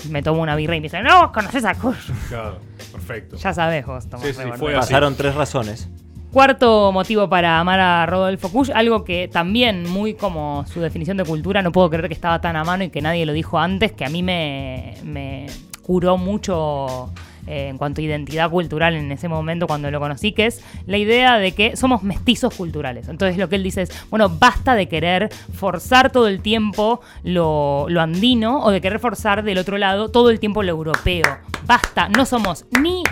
me 0.10 0.22
tomo 0.22 0.42
una 0.42 0.56
birra 0.56 0.76
y 0.76 0.80
me 0.80 0.86
dicen, 0.86 1.04
no, 1.04 1.32
conoces 1.32 1.66
a 1.66 1.76
Kush. 1.76 2.12
Claro, 2.30 2.60
perfecto. 2.92 3.38
Ya 3.38 3.54
sabes 3.54 3.86
vos, 3.86 4.08
Tomás. 4.08 4.26
Sí, 4.26 4.34
sí, 4.34 4.50
fue. 4.58 4.74
Pasaron 4.74 5.16
tres 5.16 5.36
razones. 5.36 5.90
Cuarto 6.32 6.92
motivo 6.92 7.30
para 7.30 7.60
amar 7.60 7.80
a 7.80 8.06
Rodolfo 8.08 8.50
Kusch, 8.50 8.72
algo 8.74 9.04
que 9.04 9.28
también, 9.28 9.88
muy 9.88 10.16
como 10.16 10.66
su 10.66 10.82
definición 10.82 11.16
de 11.18 11.26
cultura, 11.26 11.62
no 11.62 11.72
puedo 11.72 11.92
creer 11.92 12.08
que 12.08 12.16
estaba 12.16 12.42
tan 12.42 12.56
a 12.56 12.64
mano 12.64 12.84
y 12.84 12.90
que 12.90 13.02
nadie 13.02 13.26
lo 13.28 13.34
dijo 13.34 13.60
antes, 13.60 13.92
que 13.92 14.04
a 14.04 14.10
mí 14.10 14.24
me, 14.24 14.96
me 15.04 15.46
curó 15.84 16.18
mucho 16.18 17.12
eh, 17.48 17.68
en 17.70 17.78
cuanto 17.78 18.02
a 18.02 18.04
identidad 18.04 18.50
cultural 18.50 18.96
en 18.96 19.12
ese 19.12 19.28
momento 19.28 19.68
cuando 19.68 19.92
lo 19.92 20.00
conocí, 20.00 20.32
que 20.32 20.46
es 20.46 20.62
la 20.86 20.98
idea 20.98 21.38
de 21.38 21.54
que 21.54 21.76
somos 21.76 22.04
mestizos 22.04 22.54
culturales. 22.56 23.08
Entonces 23.10 23.38
lo 23.38 23.50
que 23.50 23.56
él 23.56 23.64
dice 23.64 23.84
es, 23.84 24.10
bueno, 24.10 24.30
basta 24.30 24.76
de 24.76 24.88
querer 24.88 25.30
forzar 25.54 26.12
todo 26.12 26.28
el 26.28 26.42
tiempo 26.42 27.02
lo, 27.24 27.86
lo 27.90 28.02
andino 28.02 28.64
o 28.64 28.72
de 28.72 28.82
querer 28.82 29.00
forzar 29.00 29.44
del 29.44 29.58
otro 29.58 29.78
lado 29.78 30.10
todo 30.10 30.30
el 30.30 30.40
tiempo 30.40 30.64
lo 30.64 30.70
europeo. 30.70 31.26
Basta, 31.66 32.10
no 32.10 32.26
somos 32.26 32.66
ni 32.72 33.04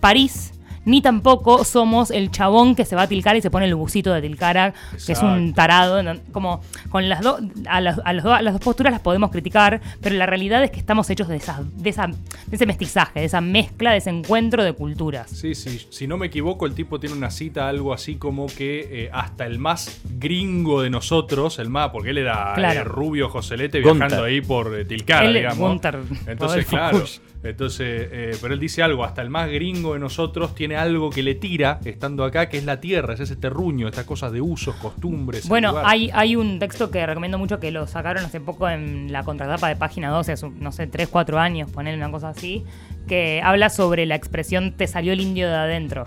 París 0.00 0.52
ni 0.84 1.00
tampoco 1.02 1.64
somos 1.64 2.10
el 2.10 2.30
chabón 2.30 2.74
que 2.74 2.84
se 2.84 2.94
va 2.96 3.02
a 3.02 3.06
Tilcara 3.08 3.38
y 3.38 3.42
se 3.42 3.50
pone 3.50 3.66
el 3.66 3.74
busito 3.74 4.12
de 4.12 4.20
Tilcara, 4.22 4.74
que 5.06 5.12
es 5.12 5.22
un 5.22 5.54
tarado. 5.54 6.02
Como 6.32 6.60
con 6.90 7.08
las 7.08 7.20
dos, 7.22 7.40
a, 7.68 7.80
las, 7.80 8.00
a 8.04 8.12
los 8.12 8.24
dos- 8.24 8.34
a 8.34 8.42
las 8.42 8.54
dos 8.54 8.62
posturas 8.62 8.92
las 8.92 9.00
podemos 9.00 9.30
criticar, 9.30 9.80
pero 10.00 10.14
la 10.16 10.26
realidad 10.26 10.62
es 10.64 10.70
que 10.70 10.78
estamos 10.80 11.08
hechos 11.10 11.28
de, 11.28 11.36
esa, 11.36 11.62
de, 11.76 11.90
esa, 11.90 12.06
de 12.06 12.16
ese 12.56 12.66
mestizaje, 12.66 13.20
de 13.20 13.26
esa 13.26 13.40
mezcla, 13.40 13.92
de 13.92 13.98
ese 13.98 14.10
encuentro 14.10 14.62
de 14.64 14.72
culturas. 14.72 15.30
Sí, 15.30 15.54
sí, 15.54 15.86
si 15.90 16.06
no 16.06 16.16
me 16.16 16.26
equivoco, 16.26 16.66
el 16.66 16.74
tipo 16.74 17.00
tiene 17.00 17.16
una 17.16 17.30
cita 17.30 17.68
algo 17.68 17.92
así 17.92 18.16
como 18.16 18.46
que 18.46 19.04
eh, 19.04 19.10
hasta 19.12 19.46
el 19.46 19.58
más 19.58 20.00
gringo 20.18 20.82
de 20.82 20.90
nosotros, 20.90 21.58
el 21.58 21.70
más, 21.70 21.90
porque 21.90 22.10
él 22.10 22.18
era 22.18 22.52
Claro. 22.54 22.80
eh, 22.80 22.84
rubio 22.84 23.28
Joselete 23.28 23.80
viajando 23.80 24.24
ahí 24.24 24.40
por 24.40 24.74
eh, 24.78 24.84
Tilcara, 24.84 25.26
Él, 25.26 25.34
digamos. 25.34 25.80
Entonces, 26.26 26.66
claro. 26.66 27.04
Entonces, 27.44 28.08
eh, 28.10 28.36
pero 28.40 28.54
él 28.54 28.60
dice 28.60 28.82
algo, 28.82 29.04
hasta 29.04 29.22
el 29.22 29.30
más 29.30 29.50
gringo 29.50 29.94
de 29.94 30.00
nosotros 30.00 30.54
tiene 30.54 30.76
algo 30.76 31.10
que 31.10 31.22
le 31.22 31.34
tira 31.34 31.78
estando 31.84 32.24
acá, 32.24 32.48
que 32.48 32.58
es 32.58 32.64
la 32.64 32.80
tierra, 32.80 33.14
es 33.14 33.20
ese 33.20 33.36
terruño, 33.36 33.86
estas 33.86 34.04
cosas 34.04 34.32
de 34.32 34.40
usos, 34.40 34.74
costumbres. 34.76 35.48
Bueno, 35.48 35.74
hay 35.84 36.36
un 36.36 36.58
texto 36.58 36.90
que 36.90 37.04
recomiendo 37.06 37.38
mucho 37.38 37.60
que 37.60 37.70
lo 37.70 37.86
sacaron 37.86 38.24
hace 38.24 38.40
poco 38.40 38.68
en 38.68 39.12
la 39.12 39.22
contratapa 39.22 39.68
de 39.68 39.76
página 39.76 40.10
12, 40.10 40.32
hace, 40.32 40.50
no 40.50 40.72
sé, 40.72 40.86
3, 40.86 41.08
4 41.08 41.38
años, 41.38 41.70
poner 41.70 41.96
una 41.96 42.10
cosa 42.10 42.30
así, 42.30 42.64
que 43.06 43.40
habla 43.42 43.70
sobre 43.70 44.06
la 44.06 44.14
expresión 44.14 44.72
te 44.72 44.86
salió 44.86 45.12
el 45.12 45.20
indio 45.20 45.48
de 45.48 45.54
adentro. 45.54 46.04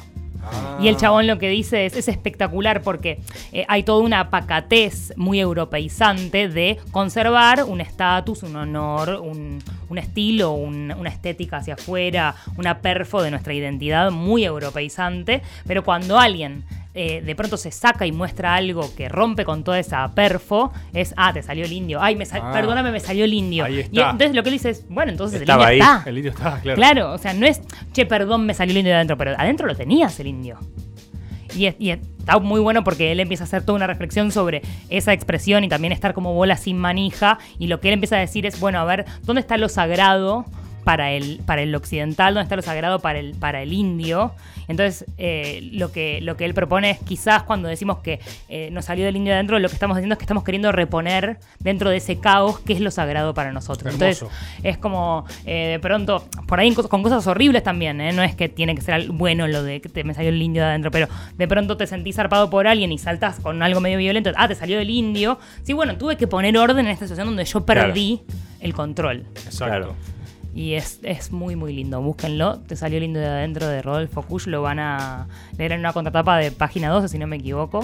Ah. 0.52 0.78
Y 0.82 0.88
el 0.88 0.98
chabón 0.98 1.26
lo 1.28 1.38
que 1.40 1.50
dice 1.50 1.86
es, 1.86 1.96
es 1.96 2.08
espectacular 2.08 2.82
porque 2.82 3.20
eh, 3.52 3.66
hay 3.68 3.84
toda 3.84 4.04
una 4.04 4.30
pacatez 4.30 5.14
muy 5.18 5.40
europeizante 5.40 6.50
de 6.50 6.78
conservar 6.92 7.64
un 7.64 7.82
estatus, 7.82 8.44
un 8.44 8.56
honor, 8.56 9.20
un, 9.22 9.60
un 9.90 9.98
estilo, 9.98 10.52
un- 10.52 10.94
una 10.98 11.10
estética 11.10 11.58
hacia 11.58 11.74
afuera, 11.76 12.36
una 12.58 12.80
perfo 12.80 13.22
de 13.22 13.32
nuestra 13.32 13.54
identidad 13.54 14.12
muy 14.12 14.46
europeizante. 14.46 15.42
Pero 15.66 15.84
cuando 15.84 16.20
alguien 16.20 16.64
eh, 16.98 17.22
de 17.22 17.36
pronto 17.36 17.56
se 17.58 17.72
saca 17.72 18.06
y 18.06 18.12
muestra 18.12 18.56
algo 18.56 18.94
que 18.96 19.08
rompe 19.08 19.46
con 19.46 19.64
toda 19.64 19.80
esa 19.80 20.08
perfo, 20.16 20.74
es, 20.94 21.14
ah, 21.16 21.32
te 21.32 21.44
salió 21.44 21.64
el 21.66 21.72
indio. 21.72 22.02
Ay, 22.02 22.16
me 22.16 22.26
sal- 22.26 22.42
Ah. 22.44 22.52
perdóname, 22.52 22.92
me 22.92 23.00
salió 23.00 23.24
el 23.24 23.34
indio. 23.34 23.64
Ahí 23.66 23.76
Y 23.76 23.80
está. 23.82 24.10
entonces 24.12 24.36
lo 24.36 24.44
que 24.44 24.50
él 24.50 24.54
dice 24.54 24.70
es, 24.72 24.86
bueno, 24.90 25.12
entonces 25.12 25.40
Estaba 25.42 25.72
el 25.72 25.78
indio 25.78 25.86
ahí. 25.90 25.98
está. 25.98 26.10
El 26.10 26.18
indio 26.18 26.32
está, 26.32 26.60
claro. 26.62 26.76
Claro, 26.76 27.14
o 27.14 27.18
sea, 27.18 27.34
no 27.34 27.46
es, 27.46 27.62
che, 27.94 28.06
perdón, 28.06 28.46
me 28.46 28.54
salió 28.54 28.72
el 28.72 28.80
indio 28.80 28.92
de 28.92 28.96
adentro, 28.98 29.18
pero 29.18 29.32
adentro 29.38 29.68
lo 29.68 29.76
tenías 29.76 30.20
el 30.20 30.28
indio. 30.28 30.58
Y, 31.56 31.68
es- 31.68 31.76
y 31.80 31.92
está 31.92 32.40
muy 32.40 32.60
bueno 32.60 32.84
porque 32.84 33.12
él 33.12 33.20
empieza 33.20 33.44
a 33.44 33.48
hacer 33.48 33.64
toda 33.64 33.76
una 33.78 33.88
reflexión 33.88 34.32
sobre 34.32 34.62
esa 34.90 35.14
expresión 35.14 35.64
y 35.64 35.70
también 35.70 35.94
estar 35.94 36.14
como 36.14 36.34
bola 36.34 36.58
sin 36.58 36.78
manija. 36.78 37.40
Y 37.58 37.68
lo 37.68 37.80
que 37.80 37.88
él 37.88 37.94
empieza 37.96 38.18
a 38.18 38.20
decir 38.20 38.46
es, 38.46 38.60
bueno, 38.60 38.80
a 38.80 38.86
ver, 38.86 39.06
¿dónde 39.24 39.40
está 39.42 39.58
lo 39.58 39.70
sagrado 39.70 40.46
para 40.84 41.12
el, 41.12 41.40
para 41.46 41.62
el 41.62 41.74
occidental? 41.74 42.34
¿Dónde 42.34 42.44
está 42.44 42.56
lo 42.58 42.62
sagrado 42.62 43.00
para 43.00 43.20
el, 43.20 43.34
para 43.36 43.62
el 43.62 43.74
indio? 43.74 44.34
Entonces, 44.68 45.06
eh, 45.18 45.70
lo, 45.74 45.92
que, 45.92 46.20
lo 46.22 46.36
que 46.38 46.46
él 46.46 46.54
propone 46.54 46.90
es 46.92 47.00
quizás 47.00 47.44
cuando 47.44 47.68
decimos 47.70 48.00
que 48.00 48.20
eh, 48.50 48.70
nos 48.72 48.86
salió 48.86 49.06
del 49.06 49.16
indio 49.16 49.32
de 49.32 49.36
adentro, 49.36 49.60
lo 49.60 49.68
que 49.70 49.74
estamos 49.76 49.98
diciendo 49.98 50.14
es 50.14 50.18
que 50.20 50.24
estamos 50.26 50.44
queriendo 50.44 50.72
reponer 50.72 51.38
dentro 51.60 51.90
de 51.90 51.98
ese 51.98 52.20
caos 52.20 52.60
qué 52.60 52.74
es 52.74 52.80
lo 52.82 52.92
sagrado 52.92 53.34
para 53.34 53.52
nosotros. 53.52 53.94
Hermoso. 53.94 54.26
Entonces, 54.26 54.64
es 54.64 54.78
como 54.78 55.26
eh, 55.46 55.68
de 55.72 55.80
pronto, 55.80 56.28
por 56.48 56.60
ahí 56.60 56.74
con 56.74 57.02
cosas 57.04 57.26
horribles 57.28 57.64
también, 57.64 58.02
¿eh? 58.02 58.12
no 58.12 58.24
es 58.24 58.36
que 58.36 58.50
tiene 58.50 58.76
que 58.76 58.82
ser 58.82 58.94
al- 58.96 59.10
bueno 59.12 59.48
lo 59.48 59.64
de 59.64 59.80
que 59.82 59.90
te, 59.90 60.04
me 60.04 60.14
salió 60.14 60.30
el 60.30 60.42
indio 60.42 60.62
de 60.64 60.70
adentro, 60.70 60.92
pero 60.92 61.08
de 61.38 61.48
pronto 61.48 61.78
te 61.78 61.88
sentís 61.88 62.16
zarpado 62.18 62.50
por 62.50 62.68
alguien 62.68 62.92
y 62.92 62.98
saltas 62.98 63.40
con 63.40 63.64
algo 63.64 63.80
medio 63.80 63.98
violento, 63.98 64.32
ah, 64.36 64.48
te 64.48 64.56
salió 64.56 64.78
del 64.78 64.90
indio. 64.90 65.40
Sí, 65.64 65.74
bueno, 65.74 65.98
tuve 65.98 66.18
que 66.18 66.28
poner 66.28 66.58
orden 66.58 66.86
en 66.86 66.92
esta 66.92 67.06
situación 67.06 67.28
donde 67.28 67.46
yo 67.46 67.66
perdí 67.66 68.22
el 68.60 68.74
control. 68.74 69.26
Exacto. 69.46 69.66
Claro. 69.66 69.96
Y 70.58 70.74
es, 70.74 71.00
es 71.04 71.32
muy, 71.32 71.56
muy 71.56 71.72
lindo. 71.72 72.02
Búsquenlo. 72.02 72.58
Te 72.62 72.76
salió 72.76 73.00
lindo 73.00 73.20
de 73.20 73.28
adentro 73.28 73.68
de 73.68 73.84
Rodolfo 73.84 74.24
Kusch. 74.24 74.48
Lo 74.48 74.64
van 74.64 74.80
a 74.80 75.28
leer 75.56 75.74
en 75.74 75.82
una 75.82 75.94
contratapa 75.94 76.36
de 76.38 76.50
página 76.50 76.90
12, 76.90 77.10
si 77.10 77.20
no 77.20 77.28
me 77.28 77.36
equivoco. 77.36 77.82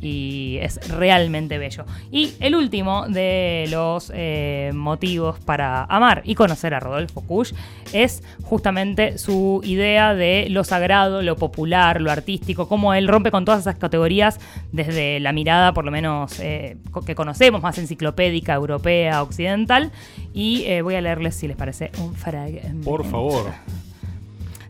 Y 0.00 0.58
es 0.60 0.88
realmente 0.88 1.58
bello. 1.58 1.84
Y 2.10 2.32
el 2.40 2.54
último 2.54 3.06
de 3.08 3.66
los 3.70 4.12
eh, 4.14 4.70
motivos 4.74 5.40
para 5.40 5.84
amar 5.84 6.22
y 6.24 6.34
conocer 6.34 6.74
a 6.74 6.80
Rodolfo 6.80 7.20
Kusch 7.22 7.52
es 7.92 8.22
justamente 8.42 9.18
su 9.18 9.60
idea 9.64 10.14
de 10.14 10.46
lo 10.50 10.62
sagrado, 10.64 11.22
lo 11.22 11.36
popular, 11.36 12.00
lo 12.00 12.10
artístico, 12.10 12.68
cómo 12.68 12.94
él 12.94 13.08
rompe 13.08 13.30
con 13.30 13.44
todas 13.44 13.60
esas 13.60 13.76
categorías 13.76 14.38
desde 14.72 15.20
la 15.20 15.32
mirada, 15.32 15.72
por 15.72 15.84
lo 15.84 15.90
menos 15.90 16.38
eh, 16.40 16.76
que 17.04 17.14
conocemos, 17.14 17.62
más 17.62 17.78
enciclopédica, 17.78 18.54
europea, 18.54 19.22
occidental. 19.22 19.90
Y 20.32 20.64
eh, 20.66 20.82
voy 20.82 20.94
a 20.94 21.00
leerles, 21.00 21.34
si 21.34 21.48
les 21.48 21.56
parece, 21.56 21.90
un 21.98 22.14
fragmento. 22.14 22.84
Por 22.84 23.04
favor. 23.04 23.46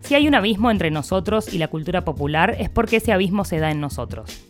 Si 0.00 0.14
hay 0.14 0.26
un 0.26 0.34
abismo 0.34 0.70
entre 0.70 0.90
nosotros 0.90 1.52
y 1.52 1.58
la 1.58 1.68
cultura 1.68 2.02
popular, 2.02 2.56
es 2.58 2.70
porque 2.70 2.96
ese 2.96 3.12
abismo 3.12 3.44
se 3.44 3.58
da 3.58 3.70
en 3.70 3.80
nosotros. 3.80 4.42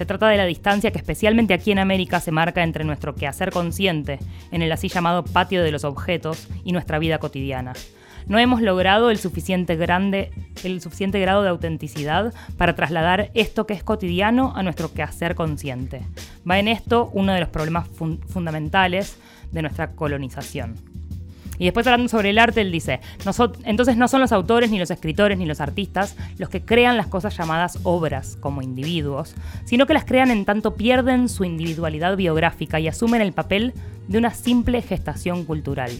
Se 0.00 0.06
trata 0.06 0.28
de 0.30 0.38
la 0.38 0.46
distancia 0.46 0.90
que 0.92 0.96
especialmente 0.96 1.52
aquí 1.52 1.72
en 1.72 1.78
América 1.78 2.20
se 2.20 2.32
marca 2.32 2.62
entre 2.62 2.84
nuestro 2.84 3.14
quehacer 3.14 3.50
consciente, 3.50 4.18
en 4.50 4.62
el 4.62 4.72
así 4.72 4.88
llamado 4.88 5.24
patio 5.24 5.62
de 5.62 5.70
los 5.72 5.84
objetos, 5.84 6.48
y 6.64 6.72
nuestra 6.72 6.98
vida 6.98 7.18
cotidiana. 7.18 7.74
No 8.26 8.38
hemos 8.38 8.62
logrado 8.62 9.10
el 9.10 9.18
suficiente, 9.18 9.76
grande, 9.76 10.30
el 10.64 10.80
suficiente 10.80 11.20
grado 11.20 11.42
de 11.42 11.50
autenticidad 11.50 12.32
para 12.56 12.74
trasladar 12.74 13.30
esto 13.34 13.66
que 13.66 13.74
es 13.74 13.84
cotidiano 13.84 14.54
a 14.56 14.62
nuestro 14.62 14.90
quehacer 14.90 15.34
consciente. 15.34 16.00
Va 16.50 16.58
en 16.58 16.68
esto 16.68 17.10
uno 17.12 17.34
de 17.34 17.40
los 17.40 17.50
problemas 17.50 17.86
fun- 17.86 18.20
fundamentales 18.26 19.18
de 19.52 19.60
nuestra 19.60 19.90
colonización. 19.90 20.76
Y 21.60 21.64
después 21.66 21.86
hablando 21.86 22.08
sobre 22.08 22.30
el 22.30 22.38
arte, 22.38 22.62
él 22.62 22.72
dice, 22.72 22.98
"Nosot- 23.24 23.58
entonces 23.64 23.96
no 23.96 24.08
son 24.08 24.20
los 24.20 24.32
autores, 24.32 24.70
ni 24.70 24.78
los 24.80 24.90
escritores, 24.90 25.38
ni 25.38 25.46
los 25.46 25.60
artistas 25.60 26.16
los 26.38 26.48
que 26.48 26.62
crean 26.64 26.96
las 26.96 27.06
cosas 27.06 27.36
llamadas 27.36 27.78
obras 27.84 28.36
como 28.40 28.62
individuos, 28.62 29.36
sino 29.64 29.86
que 29.86 29.94
las 29.94 30.04
crean 30.04 30.32
en 30.32 30.44
tanto 30.44 30.74
pierden 30.74 31.28
su 31.28 31.44
individualidad 31.44 32.16
biográfica 32.16 32.80
y 32.80 32.88
asumen 32.88 33.20
el 33.20 33.32
papel 33.32 33.74
de 34.08 34.18
una 34.18 34.34
simple 34.34 34.82
gestación 34.82 35.44
cultural. 35.44 35.92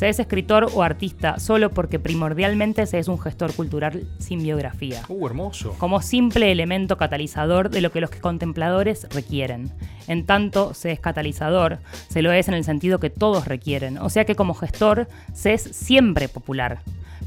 Se 0.00 0.08
es 0.08 0.18
escritor 0.18 0.70
o 0.72 0.82
artista 0.82 1.38
solo 1.38 1.72
porque 1.72 1.98
primordialmente 1.98 2.86
se 2.86 2.98
es 2.98 3.08
un 3.08 3.18
gestor 3.18 3.52
cultural 3.52 4.04
sin 4.18 4.42
biografía 4.42 5.02
Uh, 5.10 5.26
hermoso. 5.26 5.74
como 5.76 6.00
simple 6.00 6.50
elemento 6.50 6.96
catalizador 6.96 7.68
de 7.68 7.82
lo 7.82 7.92
que 7.92 8.00
los 8.00 8.08
contempladores 8.08 9.06
requieren. 9.10 9.70
En 10.08 10.24
tanto 10.24 10.72
se 10.72 10.90
es 10.90 11.00
catalizador, 11.00 11.80
se 12.08 12.22
lo 12.22 12.32
es 12.32 12.48
en 12.48 12.54
el 12.54 12.64
sentido 12.64 12.98
que 12.98 13.10
todos 13.10 13.46
requieren, 13.46 13.98
o 13.98 14.08
sea 14.08 14.24
que 14.24 14.36
como 14.36 14.54
gestor 14.54 15.06
se 15.34 15.52
es 15.52 15.64
siempre 15.64 16.30
popular. 16.30 16.80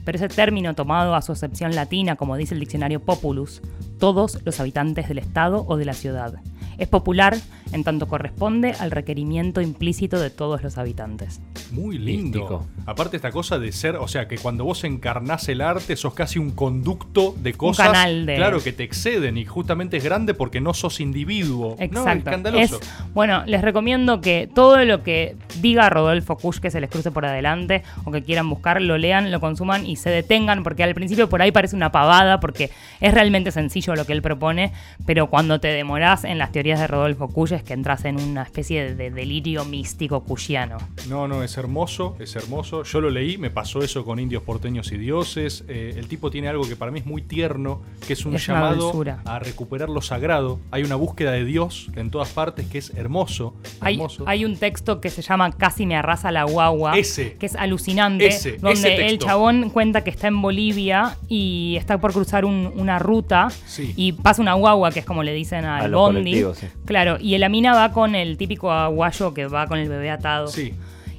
Pero 0.03 0.15
ese 0.15 0.27
término 0.27 0.73
tomado 0.73 1.13
a 1.13 1.21
su 1.21 1.31
acepción 1.31 1.75
latina, 1.75 2.15
como 2.15 2.37
dice 2.37 2.55
el 2.55 2.59
diccionario 2.59 3.01
Populus, 3.01 3.61
todos 3.99 4.39
los 4.45 4.59
habitantes 4.59 5.07
del 5.07 5.19
Estado 5.19 5.63
o 5.67 5.77
de 5.77 5.85
la 5.85 5.93
ciudad. 5.93 6.39
Es 6.79 6.87
popular 6.87 7.37
en 7.73 7.83
tanto 7.83 8.07
corresponde 8.07 8.73
al 8.79 8.91
requerimiento 8.91 9.61
implícito 9.61 10.19
de 10.19 10.29
todos 10.29 10.63
los 10.63 10.77
habitantes. 10.77 11.41
Muy 11.71 11.97
lindo. 11.97 12.39
Místico. 12.39 12.67
Aparte 12.85 13.15
esta 13.17 13.31
cosa 13.31 13.59
de 13.59 13.71
ser, 13.71 13.95
o 13.97 14.07
sea, 14.07 14.27
que 14.27 14.37
cuando 14.37 14.63
vos 14.63 14.83
encarnás 14.83 15.47
el 15.49 15.61
arte 15.61 15.95
sos 15.95 16.13
casi 16.13 16.37
un 16.39 16.51
conducto 16.51 17.33
de 17.37 17.53
cosas, 17.53 17.87
canal 17.87 18.25
de- 18.25 18.35
claro, 18.35 18.61
que 18.61 18.73
te 18.73 18.83
exceden 18.83 19.37
y 19.37 19.45
justamente 19.45 19.97
es 19.97 20.03
grande 20.03 20.33
porque 20.33 20.61
no 20.61 20.73
sos 20.73 20.99
individuo. 20.99 21.75
No, 21.77 21.83
Exacto. 21.83 22.29
escandaloso. 22.29 22.79
Es- 22.79 22.89
bueno, 23.13 23.43
les 23.45 23.61
recomiendo 23.61 24.21
que 24.21 24.49
todo 24.53 24.83
lo 24.85 25.01
que 25.03 25.35
diga 25.61 25.89
Rodolfo 25.89 26.37
Kusch 26.37 26.59
que 26.59 26.69
se 26.71 26.79
les 26.81 26.89
cruce 26.89 27.11
por 27.11 27.25
adelante 27.25 27.83
o 28.05 28.11
que 28.11 28.21
quieran 28.23 28.49
buscar, 28.49 28.81
lo 28.81 28.97
lean, 28.97 29.31
lo 29.31 29.39
consuman 29.39 29.85
y 29.85 29.95
se 29.95 30.09
detengan, 30.09 30.63
porque 30.63 30.83
al 30.83 30.93
principio 30.93 31.29
por 31.29 31.41
ahí 31.41 31.51
parece 31.51 31.75
una 31.75 31.91
pavada, 31.91 32.39
porque 32.39 32.69
es 33.01 33.13
realmente 33.13 33.51
sencillo 33.51 33.95
lo 33.95 34.05
que 34.05 34.13
él 34.13 34.21
propone, 34.21 34.71
pero 35.05 35.27
cuando 35.29 35.59
te 35.59 35.69
demorás 35.69 36.23
en 36.23 36.37
las 36.37 36.51
teorías 36.51 36.79
de 36.79 36.87
Rodolfo 36.87 37.27
Kusch 37.29 37.51
es 37.53 37.62
que 37.63 37.73
entras 37.73 38.05
en 38.05 38.19
una 38.19 38.43
especie 38.43 38.83
de, 38.83 38.95
de 38.95 39.11
delirio 39.11 39.65
místico 39.65 40.23
cushiano. 40.23 40.77
No, 41.09 41.27
no, 41.27 41.43
es 41.43 41.57
hermoso, 41.57 42.15
es 42.19 42.35
hermoso. 42.35 42.83
Yo 42.83 43.01
lo 43.01 43.09
leí, 43.09 43.37
me 43.37 43.49
pasó 43.49 43.81
eso 43.81 44.03
con 44.05 44.19
Indios 44.19 44.43
Porteños 44.43 44.91
y 44.91 44.97
Dioses. 44.97 45.63
Eh, 45.67 45.95
el 45.97 46.07
tipo 46.07 46.29
tiene 46.31 46.47
algo 46.47 46.67
que 46.67 46.75
para 46.75 46.91
mí 46.91 46.99
es 46.99 47.05
muy 47.05 47.21
tierno, 47.21 47.81
que 48.05 48.13
es 48.13 48.25
un 48.25 48.35
Es 48.35 48.45
llamado 48.47 48.91
a 49.25 49.39
recuperar 49.39 49.89
lo 49.89 50.01
sagrado. 50.01 50.59
Hay 50.71 50.83
una 50.83 50.95
búsqueda 50.95 51.31
de 51.31 51.45
Dios 51.45 51.89
en 51.95 52.09
todas 52.11 52.29
partes 52.29 52.67
que 52.67 52.77
es 52.77 52.91
hermoso. 52.95 53.53
Hay, 53.79 53.95
hermoso. 53.95 54.23
hay 54.27 54.45
un 54.45 54.57
texto 54.57 54.99
que 55.01 55.09
se 55.09 55.21
llama 55.21 55.51
Casi 55.51 55.85
me 55.85 55.95
arrasa 55.95 56.31
la 56.31 56.43
guagua. 56.43 56.97
Ese. 56.97 57.33
Que 57.35 57.45
es 57.45 57.55
alucinante. 57.55 58.27
Ese, 58.27 58.53
donde 58.57 58.71
ese 58.73 59.05
el 59.07 59.19
chabón 59.19 59.69
cuenta 59.69 60.03
que 60.03 60.09
está 60.09 60.27
en 60.27 60.41
Bolivia 60.41 61.17
y 61.27 61.75
está 61.77 61.97
por 61.99 62.13
cruzar 62.13 62.45
un- 62.45 62.71
una 62.75 62.99
ruta. 62.99 63.49
Sí. 63.65 63.93
Y 63.95 64.13
pasa 64.13 64.41
una 64.41 64.53
guagua, 64.53 64.91
que 64.91 64.99
es 64.99 65.05
como 65.05 65.23
le 65.23 65.33
dicen 65.33 65.65
A 65.65 65.77
al 65.77 65.91
los 65.91 65.99
bondi. 66.01 66.43
sí. 66.55 66.67
Claro, 66.85 67.17
y 67.19 67.35
la 67.43 67.49
mina 67.49 67.73
va 67.73 67.91
con 67.91 68.15
el 68.15 68.37
típico 68.37 68.71
aguayo 68.71 69.33
que 69.33 69.47
va 69.47 69.67
con 69.67 69.77
el 69.77 69.89
bebé 69.89 70.09
atado. 70.09 70.47
Sí. 70.47 70.73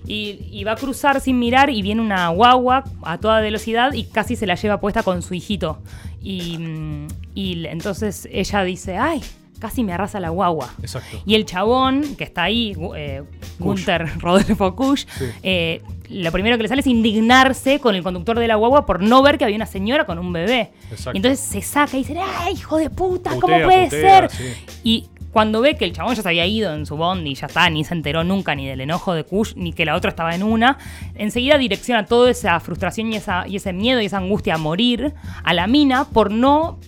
Y, 0.07 0.41
y 0.51 0.65
va 0.65 0.73
a 0.73 0.77
cruzar 0.77 1.21
sin 1.21 1.39
mirar 1.39 1.69
y 1.69 1.83
viene 1.83 2.01
una 2.01 2.29
guagua 2.29 2.85
a 3.03 3.19
toda 3.19 3.41
velocidad 3.43 3.93
y 3.93 4.05
casi 4.05 4.35
se 4.37 4.47
la 4.47 4.55
lleva 4.55 4.81
puesta 4.81 5.03
con 5.03 5.21
su 5.23 5.35
hijito. 5.35 5.79
Y, 6.23 6.57
mm, 6.59 7.07
y 7.35 7.67
entonces 7.67 8.27
ella 8.33 8.65
dice, 8.65 8.97
ay, 8.97 9.21
casi 9.59 9.85
me 9.85 9.93
arrasa 9.93 10.19
la 10.21 10.31
guagua. 10.31 10.73
Exacto. 10.81 11.23
Y 11.27 11.35
el 11.35 11.45
chabón 11.45 12.17
que 12.17 12.25
está 12.25 12.45
ahí, 12.45 12.75
eh, 12.97 13.23
Gunther 13.59 14.09
Rodolfo 14.19 14.75
Kusch, 14.75 15.07
Sí. 15.19 15.25
eh, 15.43 15.83
lo 16.11 16.31
primero 16.33 16.59
que 16.59 16.63
le 16.65 16.69
sale 16.69 16.83
es 16.83 16.87
indignarse 16.87 17.81
con 17.81 17.95
el 17.95 18.03
conductor 18.03 18.39
de 18.39 18.47
la 18.47 18.57
guagua 18.57 18.85
por 18.85 19.01
no 19.03 19.23
ver 19.23 19.39
que 19.39 19.45
había 19.45 19.57
una 19.57 19.65
señora 19.65 20.05
con 20.05 20.19
un 20.19 20.35
bebé. 20.35 20.71
Exacto. 20.91 21.13
Y 21.15 21.17
entonces 21.17 21.41
se 21.41 21.63
saca 21.63 21.97
y 21.97 22.01
dice, 22.01 22.19
¡ay, 22.41 22.53
hijo 22.55 22.77
de 22.77 22.91
puta! 22.91 23.31
¿Cómo 23.41 23.59
puede 23.63 23.85
putea, 23.87 24.29
ser? 24.29 24.31
sí. 24.31 24.45
Y 24.85 25.09
cuando 25.35 25.61
ve 25.61 25.75
que 25.75 25.85
el 25.85 25.93
chabón 25.93 26.15
ya 26.15 26.23
se 26.23 26.29
había 26.29 26.47
ido 26.47 26.73
en 26.73 26.87
su 26.87 26.97
bondi 26.97 27.33
y 27.33 27.35
ya 27.35 27.49
está, 27.49 27.69
ni 27.69 27.83
se 27.83 27.93
enteró 27.93 28.23
nunca 28.23 28.55
ni 28.55 28.69
del 28.69 28.81
enojo 28.81 29.15
de 29.15 29.25
Kush, 29.25 29.55
ni 29.57 29.73
que 29.73 29.85
la 29.85 29.97
otra 29.97 30.11
estaba 30.11 30.33
en 30.33 30.45
una, 30.45 30.79
enseguida 31.17 31.59
direcciona 31.59 32.07
toda 32.07 32.31
esa 32.31 32.61
frustración 32.61 33.13
y, 33.13 33.17
esa, 33.17 33.45
y 33.49 33.57
ese 33.57 33.73
miedo 33.73 34.01
y 34.01 34.07
esa 34.07 34.19
angustia 34.19 34.55
a 34.55 34.59
morir 34.59 35.13
a 35.43 35.53
la 35.53 35.67
mina 35.67 36.05
por 36.05 36.31
no 36.31 36.79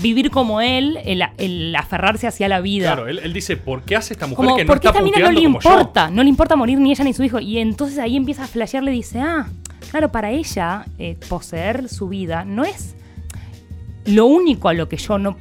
vivir 0.00 0.30
como 0.30 0.60
él, 0.60 1.00
el, 1.04 1.24
el 1.38 1.74
aferrarse 1.74 2.28
hacia 2.28 2.46
la 2.46 2.60
vida. 2.60 2.92
Claro, 2.92 3.08
él, 3.08 3.18
él 3.20 3.32
dice, 3.32 3.56
¿por 3.56 3.82
qué 3.82 3.96
hace 3.96 4.14
esta 4.14 4.28
mujer 4.28 4.44
Como, 4.44 4.56
que 4.56 4.64
no 4.64 4.68
porque 4.68 4.86
está 4.86 5.00
esta 5.00 5.04
mina 5.04 5.18
no 5.18 5.32
le 5.32 5.40
importa, 5.40 6.08
no 6.08 6.22
le 6.22 6.28
importa 6.28 6.54
morir 6.54 6.78
ni 6.78 6.92
ella 6.92 7.02
ni 7.02 7.12
su 7.12 7.24
hijo. 7.24 7.40
Y 7.40 7.58
entonces 7.58 7.98
ahí 7.98 8.16
empieza 8.16 8.44
a 8.44 8.46
flashear, 8.46 8.84
le 8.84 8.92
dice, 8.92 9.18
ah, 9.18 9.48
claro, 9.90 10.12
para 10.12 10.30
ella 10.30 10.86
eh, 11.00 11.16
poseer 11.28 11.88
su 11.88 12.08
vida 12.08 12.44
no 12.44 12.64
es 12.64 12.94
lo 14.04 14.26
único 14.26 14.68
a 14.68 14.72
lo 14.72 14.88
que 14.88 14.98
yo 14.98 15.18
no... 15.18 15.36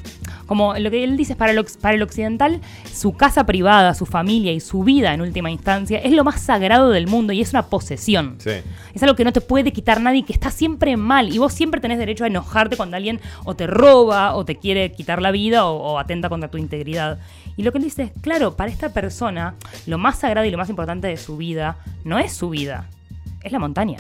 Como 0.48 0.74
lo 0.78 0.90
que 0.90 1.04
él 1.04 1.18
dice, 1.18 1.36
para 1.36 1.52
el, 1.52 1.66
para 1.82 1.96
el 1.96 2.02
occidental, 2.02 2.62
su 2.92 3.14
casa 3.14 3.46
privada, 3.46 3.94
su 3.94 4.06
familia 4.06 4.52
y 4.52 4.60
su 4.60 4.84
vida 4.84 5.14
en 5.14 5.22
última 5.22 5.52
instancia 5.52 6.00
es 6.00 6.14
lo 6.14 6.24
más 6.24 6.42
sagrado 6.42 6.90
del 6.90 7.08
mundo 7.08 7.34
y 7.34 7.42
es 7.42 7.52
una 7.52 7.68
posesión. 7.68 8.38
Sí. 8.40 8.52
Es 8.94 9.04
algo 9.04 9.16
que 9.16 9.24
no 9.24 9.34
te 9.34 9.42
puede 9.42 9.72
quitar 9.72 10.02
nadie, 10.02 10.24
que 10.24 10.34
está 10.34 10.50
siempre 10.50 10.98
mal. 10.98 11.34
Y 11.34 11.38
vos 11.38 11.54
siempre 11.54 11.82
tenés 11.82 12.00
derecho 12.00 12.24
a 12.24 12.28
enojarte 12.28 12.78
cuando 12.78 12.98
alguien 12.98 13.20
o 13.44 13.56
te 13.56 13.68
roba 13.68 14.36
o 14.36 14.46
te 14.46 14.56
quiere 14.56 14.92
quitar 14.92 15.22
la 15.22 15.32
vida 15.32 15.66
o, 15.66 15.76
o 15.76 16.00
atenta 16.00 16.30
contra 16.30 16.50
tu 16.50 16.58
integridad. 16.58 17.20
Y 17.58 17.64
lo 17.64 17.72
que 17.72 17.80
él 17.80 17.84
dice 17.84 18.04
es, 18.04 18.12
claro, 18.22 18.56
para 18.56 18.72
esta 18.72 18.94
persona, 18.94 19.56
lo 19.86 19.98
más 19.98 20.20
sagrado 20.20 20.48
y 20.48 20.52
lo 20.52 20.58
más 20.58 20.70
importante 20.70 21.08
de 21.08 21.18
su 21.18 21.38
vida 21.38 21.78
no 22.04 22.20
es 22.20 22.34
su 22.34 22.50
vida, 22.50 22.90
es 23.44 23.52
la 23.52 23.60
montaña. 23.60 23.98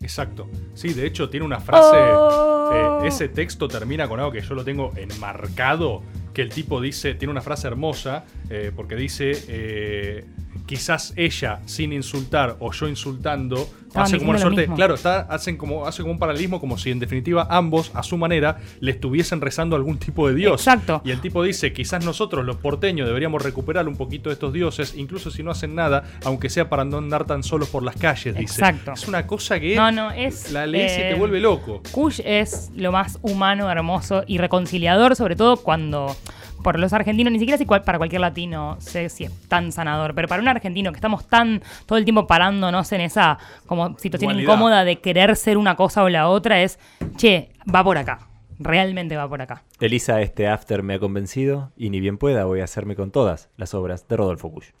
Exacto. 0.00 0.48
Sí, 0.74 0.94
de 0.94 1.06
hecho 1.06 1.28
tiene 1.28 1.44
una 1.44 1.60
frase. 1.60 1.96
Oh. 1.96 3.02
eh, 3.02 3.08
ese 3.08 3.28
texto 3.28 3.68
termina 3.68 4.08
con 4.08 4.20
algo 4.20 4.32
que 4.32 4.40
yo 4.40 4.54
lo 4.54 4.64
tengo 4.64 4.92
enmarcado. 4.96 6.02
Que 6.32 6.42
el 6.42 6.50
tipo 6.50 6.80
dice, 6.80 7.14
tiene 7.14 7.32
una 7.32 7.40
frase 7.40 7.66
hermosa, 7.66 8.24
eh, 8.50 8.72
porque 8.74 8.96
dice, 8.96 9.32
eh, 9.48 10.24
quizás 10.66 11.14
ella 11.16 11.60
sin 11.66 11.92
insultar 11.92 12.56
o 12.60 12.72
yo 12.72 12.88
insultando 12.88 13.68
Estaban 13.88 14.04
hace 14.06 14.18
como 14.18 14.30
una 14.30 14.38
suerte, 14.38 14.60
mismo. 14.60 14.76
claro, 14.76 14.94
está, 14.94 15.20
hacen 15.20 15.56
como 15.56 15.86
hace 15.86 16.02
como 16.02 16.12
un 16.12 16.18
paralelismo 16.18 16.60
como 16.60 16.76
si 16.76 16.90
en 16.90 16.98
definitiva 16.98 17.46
ambos 17.50 17.90
a 17.94 18.02
su 18.02 18.18
manera 18.18 18.58
le 18.80 18.90
estuviesen 18.90 19.40
rezando 19.40 19.76
a 19.76 19.78
algún 19.78 19.96
tipo 19.98 20.28
de 20.28 20.34
dios. 20.34 20.60
Exacto. 20.60 21.00
Y 21.06 21.10
el 21.10 21.22
tipo 21.22 21.42
dice, 21.42 21.72
quizás 21.72 22.04
nosotros 22.04 22.44
los 22.44 22.56
porteños 22.56 23.06
deberíamos 23.06 23.42
recuperar 23.42 23.88
un 23.88 23.96
poquito 23.96 24.28
de 24.28 24.34
estos 24.34 24.52
dioses, 24.52 24.94
incluso 24.94 25.30
si 25.30 25.42
no 25.42 25.50
hacen 25.50 25.74
nada, 25.74 26.04
aunque 26.26 26.50
sea 26.50 26.68
para 26.68 26.84
no 26.84 26.98
andar 26.98 27.24
tan 27.24 27.42
solos 27.42 27.70
por 27.70 27.82
las 27.82 27.96
calles, 27.96 28.36
dice. 28.36 28.60
Exacto. 28.60 28.92
Es 28.92 29.08
una 29.08 29.26
cosa 29.26 29.58
que 29.58 29.74
No, 29.74 29.90
no, 29.90 30.10
es. 30.10 30.52
la 30.52 30.66
lees 30.66 30.98
y 30.98 31.00
eh, 31.00 31.08
te 31.12 31.14
vuelve 31.14 31.40
loco. 31.40 31.82
Kush 31.90 32.20
es 32.26 32.70
lo 32.76 32.92
más 32.92 33.18
humano, 33.22 33.70
hermoso 33.70 34.22
y 34.26 34.36
reconciliador, 34.36 35.16
sobre 35.16 35.34
todo 35.34 35.56
cuando. 35.56 36.14
Por 36.62 36.78
los 36.78 36.92
argentinos, 36.92 37.32
ni 37.32 37.38
siquiera 37.38 37.56
si 37.58 37.64
cual- 37.66 37.82
para 37.82 37.98
cualquier 37.98 38.20
latino 38.20 38.76
sé 38.80 39.08
si 39.08 39.24
es 39.24 39.48
tan 39.48 39.72
sanador, 39.72 40.14
pero 40.14 40.28
para 40.28 40.42
un 40.42 40.48
argentino 40.48 40.90
que 40.92 40.96
estamos 40.96 41.26
tan 41.28 41.62
todo 41.86 41.98
el 41.98 42.04
tiempo 42.04 42.26
parándonos 42.26 42.90
en 42.92 43.00
esa 43.00 43.38
como 43.66 43.96
situación 43.98 44.30
incómoda 44.42 44.84
de 44.84 44.96
querer 45.00 45.36
ser 45.36 45.56
una 45.56 45.76
cosa 45.76 46.02
o 46.02 46.08
la 46.08 46.28
otra, 46.28 46.60
es, 46.62 46.78
che, 47.16 47.50
va 47.72 47.82
por 47.84 47.96
acá. 47.98 48.20
Realmente 48.60 49.16
va 49.16 49.28
por 49.28 49.40
acá. 49.40 49.62
Elisa, 49.78 50.20
este 50.20 50.48
after 50.48 50.82
me 50.82 50.94
ha 50.94 50.98
convencido 50.98 51.70
y 51.76 51.90
ni 51.90 52.00
bien 52.00 52.18
pueda 52.18 52.44
voy 52.44 52.60
a 52.60 52.64
hacerme 52.64 52.96
con 52.96 53.12
todas 53.12 53.50
las 53.56 53.72
obras 53.72 54.08
de 54.08 54.16
Rodolfo 54.16 54.50
Kusch. 54.50 54.72